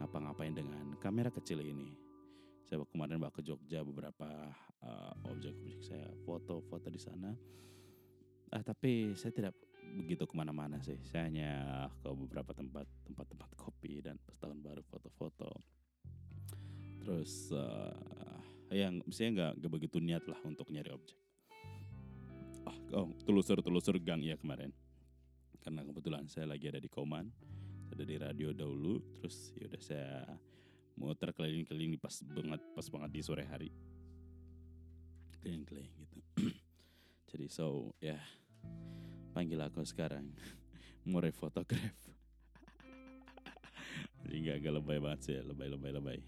ngapa-ngapain 0.00 0.54
dengan 0.54 0.96
kamera 1.02 1.28
kecil 1.28 1.60
ini. 1.60 1.92
Saya 2.64 2.86
kemarin 2.88 3.20
bawa 3.20 3.34
ke 3.34 3.44
Jogja 3.44 3.84
beberapa 3.84 4.48
uh, 4.80 5.12
objek-objek 5.28 5.82
saya 5.84 6.08
foto-foto 6.24 6.88
di 6.88 7.00
sana. 7.02 7.34
Ah 8.54 8.62
tapi 8.64 9.12
saya 9.18 9.34
tidak 9.34 9.52
begitu 9.92 10.24
ke 10.24 10.34
mana-mana 10.34 10.80
sih. 10.80 10.96
Saya 11.04 11.28
hanya 11.28 11.50
ke 12.00 12.08
beberapa 12.10 12.56
tempat 12.56 12.88
tempat-tempat 13.04 13.50
kopi 13.56 14.00
dan 14.00 14.16
pas 14.24 14.36
tahun 14.40 14.64
baru 14.64 14.82
foto-foto. 14.88 15.50
Terus 17.02 17.52
uh, 17.52 17.92
yang 18.72 19.04
misalnya 19.04 19.52
nggak 19.54 19.72
begitu 19.72 20.00
niat 20.00 20.24
lah 20.24 20.40
untuk 20.48 20.72
nyari 20.72 20.90
objek. 20.90 21.18
Ah, 22.62 22.76
oh, 22.94 23.10
telusur-telusur 23.26 23.98
gang 23.98 24.22
ya 24.22 24.38
kemarin 24.38 24.70
karena 25.62 25.86
kebetulan 25.86 26.26
saya 26.26 26.50
lagi 26.50 26.66
ada 26.66 26.82
di 26.82 26.90
Koman 26.90 27.26
ada 27.94 28.02
di 28.02 28.18
radio 28.18 28.50
dahulu 28.50 28.98
terus 29.14 29.54
ya 29.54 29.70
udah 29.70 29.82
saya 29.82 30.10
muter 30.98 31.30
keliling-keliling 31.30 31.96
pas 32.02 32.12
banget 32.26 32.60
pas 32.74 32.86
banget 32.90 33.10
di 33.14 33.20
sore 33.22 33.46
hari 33.46 33.70
keliling-keliling 35.38 35.94
gitu 36.02 36.18
jadi 37.30 37.46
so 37.46 37.94
ya 38.02 38.18
panggil 39.32 39.58
aku 39.64 39.80
sekarang. 39.82 40.28
More 41.08 41.32
fotograf 41.34 42.12
jadi 44.22 44.36
nggak 44.42 44.56
agak 44.62 44.72
lebay 44.80 44.98
banget 45.02 45.20
sih. 45.22 45.36
Lebay 45.42 45.68
lebay 45.68 45.92
lebay. 45.92 46.18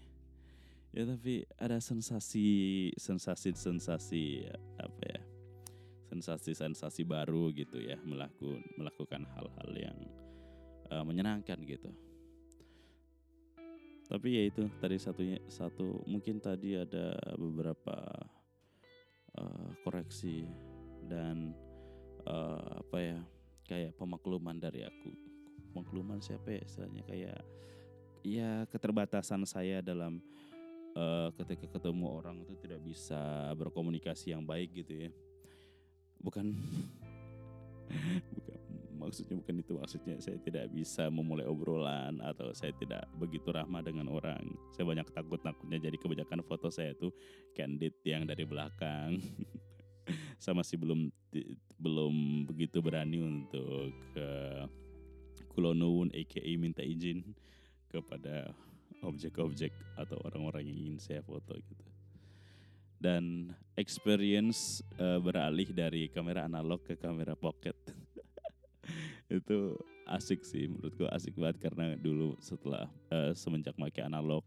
Ya 0.95 1.03
tapi 1.03 1.43
ada 1.59 1.79
sensasi 1.83 2.47
sensasi 2.95 3.51
sensasi 3.55 4.47
apa 4.79 5.03
ya? 5.03 5.21
Sensasi-sensasi 6.05 7.03
baru 7.03 7.51
gitu 7.51 7.81
ya 7.81 7.99
melakukan 8.05 8.63
melakukan 8.79 9.27
hal-hal 9.35 9.71
yang 9.75 9.99
uh, 10.93 11.03
menyenangkan 11.03 11.59
gitu. 11.67 11.91
Tapi 14.05 14.37
ya 14.37 14.43
itu 14.47 14.69
tadi 14.77 15.01
satunya 15.01 15.41
satu 15.49 16.05
mungkin 16.05 16.37
tadi 16.37 16.77
ada 16.77 17.17
beberapa 17.35 18.05
uh, 19.33 19.69
koreksi 19.81 20.45
dan 21.09 21.51
uh, 22.25 22.81
apa 22.81 22.97
ya 23.01 23.19
kayak 23.65 23.97
pemakluman 23.97 24.57
dari 24.57 24.85
aku. 24.85 25.11
Pemakluman 25.73 26.21
siapa 26.21 26.53
ya 26.53 26.61
istilahnya? 26.63 27.01
Kayak 27.05 27.39
ya 28.25 28.65
keterbatasan 28.69 29.45
saya 29.45 29.81
dalam 29.85 30.21
uh, 30.97 31.29
ketika 31.43 31.77
ketemu 31.77 32.05
orang 32.09 32.41
itu 32.41 32.53
tidak 32.57 32.81
bisa 32.81 33.53
berkomunikasi 33.57 34.33
yang 34.33 34.45
baik 34.45 34.73
gitu 34.73 35.09
ya. 35.09 35.11
Bukan 36.21 36.55
bukan 38.35 38.59
maksudnya 38.95 39.35
bukan 39.37 39.55
itu 39.61 39.73
maksudnya 39.77 40.15
saya 40.17 40.41
tidak 40.41 40.65
bisa 40.73 41.11
memulai 41.13 41.45
obrolan 41.45 42.17
atau 42.25 42.49
saya 42.57 42.73
tidak 42.79 43.05
begitu 43.19 43.53
ramah 43.53 43.83
dengan 43.85 44.09
orang. 44.09 44.41
Saya 44.73 44.87
banyak 44.87 45.05
takut 45.13 45.37
takutnya 45.43 45.77
jadi 45.77 45.97
kebanyakan 45.99 46.41
foto 46.47 46.73
saya 46.73 46.95
itu 46.95 47.13
candid 47.53 47.93
yang 48.07 48.25
dari 48.25 48.47
belakang 48.47 49.21
sama 50.45 50.61
sih 50.61 50.77
belum 50.77 51.09
belum 51.81 52.45
begitu 52.45 52.77
berani 52.77 53.17
untuk 53.17 53.89
ke 54.13 54.21
uh, 54.21 54.69
kulonowun 55.57 56.13
aka 56.13 56.45
minta 56.53 56.85
izin 56.85 57.25
kepada 57.89 58.53
objek-objek 59.01 59.73
atau 59.97 60.21
orang-orang 60.21 60.69
yang 60.69 60.77
ingin 60.85 60.99
saya 61.01 61.25
foto 61.25 61.57
gitu. 61.57 61.85
Dan 63.01 63.53
experience 63.73 64.85
uh, 65.01 65.17
beralih 65.17 65.73
dari 65.73 66.13
kamera 66.13 66.45
analog 66.45 66.85
ke 66.85 66.93
kamera 66.93 67.33
pocket. 67.33 67.75
Itu 69.41 69.81
asik 70.05 70.45
sih 70.45 70.69
menurutku 70.69 71.09
asik 71.09 71.33
banget 71.33 71.57
karena 71.69 71.97
dulu 71.97 72.37
setelah 72.37 72.85
uh, 73.09 73.33
semenjak 73.33 73.73
pakai 73.73 74.05
analog 74.05 74.45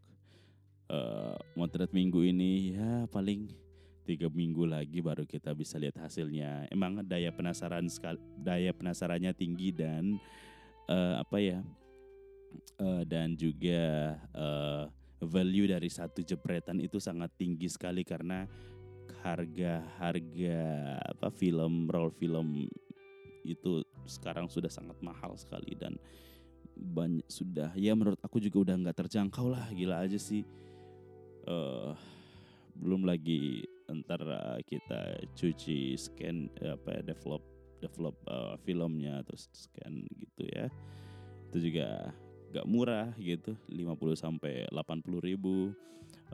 uh, 0.87 1.35
motret 1.59 1.91
minggu 1.91 2.23
ini 2.23 2.79
ya 2.79 3.03
paling 3.11 3.51
tiga 4.07 4.27
minggu 4.31 4.65
lagi 4.65 4.99
baru 5.03 5.23
kita 5.27 5.53
bisa 5.53 5.77
lihat 5.77 5.99
hasilnya. 5.99 6.67
Emang 6.71 7.03
daya 7.05 7.29
penasaran 7.33 7.85
sekali 7.87 8.19
daya 8.39 8.73
penasarannya 8.73 9.31
tinggi 9.35 9.69
dan 9.75 10.17
uh, 10.89 11.21
apa 11.21 11.37
ya 11.37 11.59
uh, 12.81 13.03
dan 13.05 13.37
juga 13.37 14.15
uh, 14.33 14.85
value 15.19 15.67
dari 15.67 15.91
satu 15.91 16.23
jepretan 16.23 16.79
itu 16.79 16.97
sangat 16.97 17.29
tinggi 17.35 17.67
sekali 17.67 18.07
karena 18.07 18.47
harga-harga 19.19 20.59
apa 21.03 21.27
film 21.33 21.91
roll 21.91 22.13
film 22.15 22.69
itu 23.43 23.83
sekarang 24.07 24.47
sudah 24.47 24.71
sangat 24.71 24.95
mahal 25.03 25.35
sekali 25.35 25.75
dan 25.75 25.99
banyak 26.79 27.27
sudah 27.27 27.75
ya 27.75 27.91
menurut 27.91 28.19
aku 28.23 28.39
juga 28.39 28.71
udah 28.71 28.75
nggak 28.79 28.97
terjangkau 29.05 29.51
lah. 29.51 29.67
Gila 29.75 30.07
aja 30.07 30.15
sih. 30.15 30.47
Uh, 31.49 31.95
belum 32.79 33.03
lagi 33.03 33.67
antara 33.89 34.61
kita 34.63 35.17
cuci 35.33 35.97
scan 35.97 36.47
apa 36.61 37.01
ya, 37.01 37.01
develop 37.11 37.43
develop 37.81 38.15
uh, 38.27 38.55
filmnya 38.63 39.23
terus 39.25 39.49
scan 39.51 40.05
gitu 40.19 40.43
ya. 40.47 40.69
Itu 41.49 41.57
juga 41.59 42.13
gak 42.53 42.67
murah 42.69 43.13
gitu 43.17 43.57
50 43.67 43.89
sampai 44.15 44.69
80 44.69 45.27
ribu. 45.27 45.73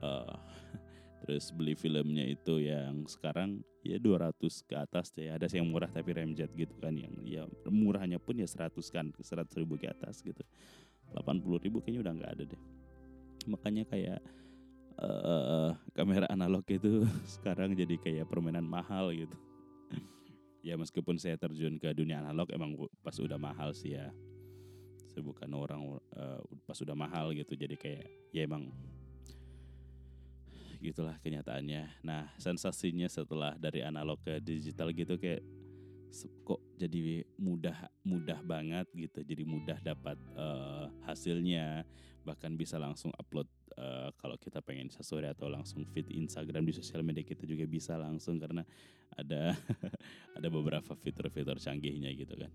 Uh, 0.03 0.35
terus 1.25 1.49
beli 1.49 1.73
filmnya 1.73 2.21
itu 2.21 2.61
yang 2.61 3.09
sekarang 3.09 3.63
ya 3.81 3.97
200 3.97 4.37
ke 4.69 4.75
atas 4.77 5.09
ya 5.17 5.41
ada 5.41 5.49
yang 5.49 5.65
murah 5.65 5.89
tapi 5.89 6.13
remjet 6.13 6.53
gitu 6.53 6.77
kan 6.77 6.93
yang 6.93 7.17
ya 7.25 7.49
murahnya 7.65 8.21
pun 8.21 8.37
ya 8.37 8.45
100 8.45 8.77
kan 8.93 9.09
100 9.09 9.49
ribu 9.57 9.79
ke 9.79 9.89
atas 9.89 10.21
gitu. 10.21 10.43
80 11.15 11.63
ribu 11.65 11.79
kayaknya 11.81 12.01
udah 12.05 12.13
nggak 12.17 12.31
ada 12.35 12.43
deh. 12.45 12.61
Makanya 13.45 13.83
kayak 13.87 14.19
uh, 14.99 15.71
kamera 15.95 16.27
analog 16.31 16.63
itu 16.67 17.03
sekarang 17.39 17.75
jadi 17.75 17.95
kayak 17.99 18.29
permainan 18.29 18.65
mahal 18.65 19.11
gitu. 19.11 19.35
Ya 20.65 20.73
meskipun 20.81 21.21
saya 21.21 21.37
terjun 21.37 21.77
ke 21.77 21.93
dunia 21.93 22.25
analog 22.25 22.49
emang 22.49 22.73
pas 23.05 23.13
udah 23.21 23.37
mahal 23.37 23.71
sih 23.77 23.93
ya. 23.93 24.09
Saya 25.13 25.21
bukan 25.21 25.49
orang 25.53 26.01
uh, 26.17 26.41
pas 26.65 26.75
sudah 26.75 26.97
mahal 26.97 27.31
gitu 27.37 27.53
jadi 27.53 27.77
kayak 27.77 28.05
ya 28.33 28.49
emang 28.49 28.73
gitulah 30.81 31.17
kenyataannya. 31.21 32.01
Nah 32.01 32.33
sensasinya 32.41 33.05
setelah 33.05 33.53
dari 33.57 33.85
analog 33.85 34.21
ke 34.25 34.41
digital 34.41 34.89
gitu 34.91 35.21
kayak 35.21 35.45
kok 36.47 36.61
jadi 36.79 37.27
mudah 37.35 37.91
mudah 38.07 38.39
banget 38.47 38.87
gitu 38.95 39.19
jadi 39.25 39.43
mudah 39.43 39.77
dapat 39.83 40.15
uh, 40.39 40.87
hasilnya 41.03 41.83
bahkan 42.25 42.57
bisa 42.57 42.81
langsung 42.81 43.13
upload 43.15 43.45
uh, 43.77 44.09
kalau 44.17 44.35
kita 44.41 44.59
pengen 44.65 44.89
sesuatu 44.89 45.29
atau 45.29 45.47
langsung 45.47 45.85
feed 45.85 46.09
Instagram 46.09 46.65
di 46.65 46.73
sosial 46.73 47.05
media 47.05 47.21
kita 47.21 47.45
juga 47.45 47.63
bisa 47.69 47.95
langsung 47.95 48.41
karena 48.41 48.65
ada 49.13 49.53
ada 50.37 50.47
beberapa 50.49 50.97
fitur-fitur 50.97 51.61
canggihnya 51.61 52.09
gitu 52.17 52.33
kan. 52.35 52.51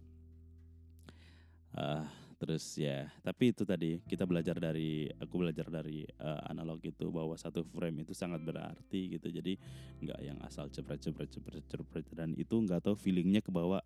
Uh, 1.70 2.04
terus 2.35 2.74
ya 2.74 3.06
tapi 3.22 3.54
itu 3.54 3.62
tadi 3.62 4.02
kita 4.02 4.26
belajar 4.26 4.59
dari 4.59 5.06
aku 5.06 5.38
belajar 5.38 5.70
dari 5.70 6.02
uh, 6.18 6.42
analog 6.50 6.83
itu 6.83 7.06
bahwa 7.12 7.38
satu 7.38 7.62
frame 7.62 8.02
itu 8.02 8.12
sangat 8.12 8.42
berarti 8.42 9.16
gitu. 9.16 9.30
Jadi 9.30 9.54
nggak 10.02 10.20
yang 10.20 10.38
asal 10.42 10.66
cepret 10.66 10.98
cepret 10.98 11.30
cepret 11.30 11.64
cepret 11.70 12.06
dan 12.11 12.35
itu 12.35 12.59
nggak 12.59 12.83
tahu 12.83 12.98
feelingnya 12.98 13.38
ke 13.38 13.54
bawah 13.54 13.80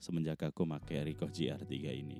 semenjak 0.00 0.40
aku 0.42 0.64
pakai 0.64 1.12
Ricoh 1.12 1.30
GR3 1.30 1.72
ini. 1.92 2.18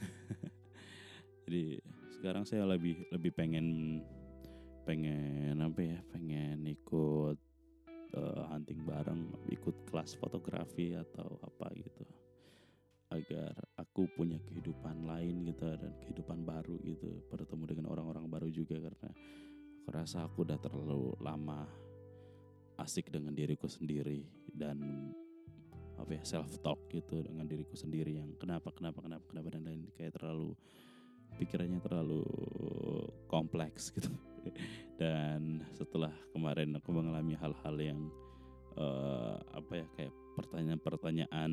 Jadi 1.48 1.80
sekarang 2.20 2.44
saya 2.44 2.68
lebih 2.68 3.00
lebih 3.16 3.32
pengen 3.32 3.96
pengen 4.84 5.56
apa 5.56 5.80
ya 5.80 5.98
pengen 6.12 6.68
ikut 6.68 7.38
uh, 8.12 8.44
hunting 8.52 8.84
bareng 8.84 9.32
ikut 9.48 9.88
kelas 9.88 10.20
fotografi 10.20 10.92
atau 10.92 11.40
apa 11.40 11.72
gitu. 11.80 12.04
Agar 13.08 13.56
aku 13.80 14.04
punya 14.12 14.36
kehidupan 14.44 15.08
lain 15.08 15.48
gitu 15.48 15.64
dan 15.80 15.96
kehidupan 16.04 16.44
baru 16.44 16.76
gitu. 16.84 17.24
Bertemu 17.32 17.64
dengan 17.64 17.86
orang-orang 17.88 18.28
baru 18.28 18.52
juga 18.52 18.76
karena 18.76 19.08
aku 19.80 19.88
rasa 19.88 20.28
aku 20.28 20.44
udah 20.44 20.60
terlalu 20.60 21.16
lama 21.24 21.64
asik 22.84 23.08
dengan 23.08 23.32
diriku 23.32 23.64
sendiri 23.64 24.28
dan 24.52 25.08
apa 25.96 26.20
ya 26.20 26.22
self 26.24 26.60
talk 26.60 26.84
gitu 26.92 27.24
dengan 27.24 27.48
diriku 27.48 27.76
sendiri 27.76 28.20
yang 28.20 28.32
kenapa 28.36 28.72
kenapa 28.72 29.04
kenapa 29.04 29.24
kenapa 29.24 29.48
dan 29.56 29.64
lain 29.68 29.88
kayak 29.96 30.16
terlalu 30.16 30.56
pikirannya 31.38 31.80
terlalu 31.84 32.24
kompleks 33.30 33.92
gitu. 33.94 34.10
Dan 34.96 35.64
setelah 35.76 36.12
kemarin 36.32 36.76
aku 36.76 36.92
mengalami 36.92 37.36
hal-hal 37.36 37.76
yang 37.80 38.00
uh, 38.76 39.36
apa 39.52 39.72
ya 39.84 39.86
kayak 39.96 40.14
pertanyaan-pertanyaan 40.36 41.52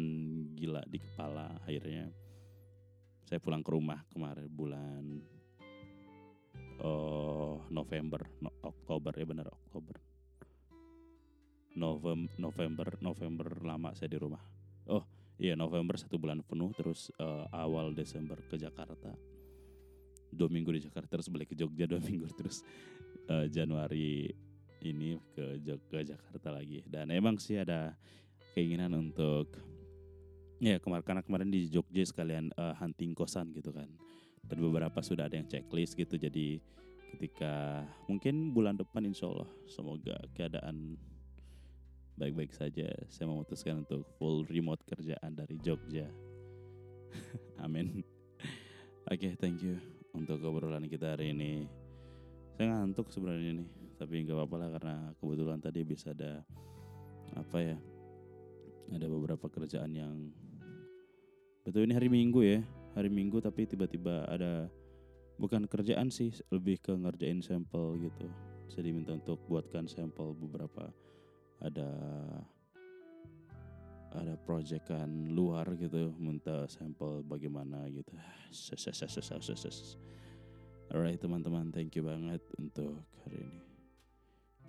gila 0.56 0.84
di 0.88 1.00
kepala 1.02 1.60
akhirnya 1.66 2.08
saya 3.28 3.44
pulang 3.44 3.60
ke 3.60 3.72
rumah 3.76 4.00
kemarin 4.14 4.48
bulan 4.48 5.04
oh 6.80 7.60
November 7.68 8.24
no, 8.40 8.52
Oktober 8.64 9.12
ya 9.16 9.26
benar 9.28 9.48
Oktober. 9.52 9.96
November 11.78 12.34
November 12.42 12.88
November 13.06 13.48
lama 13.62 13.94
saya 13.94 14.10
di 14.10 14.18
rumah. 14.18 14.42
Oh 14.90 15.04
iya 15.38 15.54
November 15.54 16.00
satu 16.00 16.18
bulan 16.18 16.42
penuh 16.42 16.74
terus 16.74 17.14
uh, 17.22 17.46
awal 17.54 17.94
Desember 17.94 18.40
ke 18.48 18.58
Jakarta 18.58 19.37
dua 20.32 20.50
minggu 20.52 20.70
di 20.76 20.82
Jakarta 20.84 21.20
terus 21.20 21.32
balik 21.32 21.52
ke 21.52 21.56
Jogja 21.56 21.88
dua 21.88 22.02
minggu 22.08 22.28
terus 22.36 22.64
uh, 23.32 23.46
Januari 23.48 24.32
ini 24.86 25.18
ke 25.34 25.62
Jog 25.64 25.82
ke 25.90 26.06
Jakarta 26.06 26.54
lagi. 26.54 26.86
Dan 26.86 27.10
emang 27.10 27.42
sih 27.42 27.58
ada 27.58 27.98
keinginan 28.54 28.94
untuk 28.98 29.54
ya 30.58 30.82
kemarin 30.82 31.06
karena 31.06 31.22
kemarin 31.22 31.50
di 31.50 31.70
Jogja 31.70 32.04
sekalian 32.06 32.54
uh, 32.58 32.74
hunting 32.78 33.18
kosan 33.18 33.54
gitu 33.54 33.74
kan. 33.74 33.90
Dan 34.46 34.58
beberapa 34.64 35.04
sudah 35.04 35.28
ada 35.28 35.36
yang 35.36 35.50
checklist 35.50 35.98
gitu 35.98 36.16
jadi 36.16 36.62
ketika 37.18 37.84
mungkin 38.06 38.52
bulan 38.52 38.76
depan 38.76 39.04
insya 39.08 39.32
Allah 39.32 39.50
semoga 39.68 40.16
keadaan 40.36 40.96
baik-baik 42.18 42.54
saja. 42.54 42.90
Saya 43.10 43.30
memutuskan 43.30 43.86
untuk 43.86 44.06
full 44.18 44.46
remote 44.50 44.82
kerjaan 44.88 45.38
dari 45.38 45.58
Jogja. 45.62 46.10
Amin. 47.64 48.02
Oke 49.08 49.32
okay, 49.32 49.34
thank 49.40 49.64
you 49.64 49.97
untuk 50.18 50.42
obrolan 50.42 50.90
kita 50.90 51.14
hari 51.14 51.32
ini. 51.32 51.70
Saya 52.58 52.74
ngantuk 52.74 53.14
sebenarnya 53.14 53.62
nih 53.62 53.70
tapi 53.98 54.26
nggak 54.26 54.38
apa-apa 54.38 54.56
lah 54.62 54.70
karena 54.78 54.96
kebetulan 55.18 55.58
tadi 55.58 55.82
bisa 55.82 56.14
ada 56.14 56.46
apa 57.34 57.58
ya 57.58 57.78
ada 58.94 59.06
beberapa 59.10 59.50
kerjaan 59.50 59.90
yang 59.94 60.16
betul 61.66 61.82
ini 61.82 61.98
hari 61.98 62.08
Minggu 62.08 62.46
ya 62.46 62.62
hari 62.94 63.10
Minggu 63.10 63.42
tapi 63.42 63.66
tiba-tiba 63.66 64.26
ada 64.30 64.70
bukan 65.38 65.70
kerjaan 65.70 66.10
sih 66.10 66.34
lebih 66.50 66.82
ke 66.82 66.94
ngerjain 66.98 67.46
sampel 67.46 67.98
gitu. 68.02 68.26
Saya 68.68 68.90
diminta 68.90 69.14
untuk 69.14 69.40
buatkan 69.46 69.86
sampel 69.86 70.34
beberapa 70.34 70.90
ada 71.62 71.90
ada 74.18 74.36
proyekan 74.36 75.32
luar 75.32 75.70
gitu 75.78 76.14
minta 76.18 76.66
sampel 76.68 77.22
bagaimana 77.24 77.86
gitu. 77.94 78.14
Alright 80.88 81.20
teman-teman 81.20 81.70
thank 81.70 81.94
you 82.00 82.04
banget 82.08 82.42
untuk 82.58 83.04
hari 83.26 83.44
ini. 83.44 83.60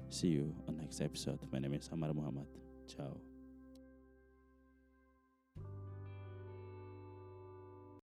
See 0.08 0.34
you 0.34 0.56
on 0.66 0.80
next 0.80 1.00
episode. 1.04 1.38
My 1.52 1.60
name 1.60 1.76
is 1.76 1.86
Samar 1.86 2.16
Muhammad. 2.16 2.48
Ciao 2.88 3.27